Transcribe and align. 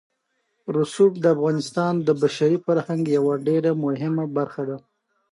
رسوب 0.75 1.11
د 1.19 1.25
افغانستان 1.35 1.93
د 2.07 2.09
بشري 2.21 2.57
فرهنګ 2.65 3.03
یوه 3.17 3.33
ډېره 3.47 3.71
مهمه 3.83 4.25
برخه 4.37 4.63
ده. 4.69 4.77